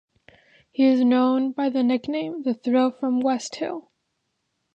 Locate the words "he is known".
0.71-1.51